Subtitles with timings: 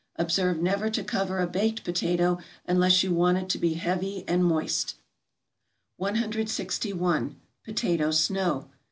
[0.15, 4.43] Observe never to cover a baked potato unless you want it to be heavy and
[4.43, 4.95] moist.
[5.97, 7.35] 161.
[7.63, 8.67] =Potato Snow.